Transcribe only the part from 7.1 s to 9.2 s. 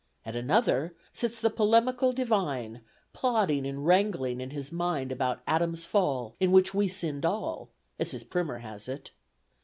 all,' as his Primer has it.